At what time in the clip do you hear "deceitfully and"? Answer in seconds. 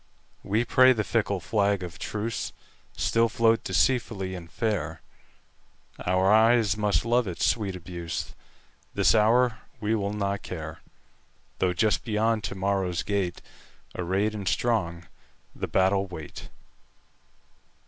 3.63-4.51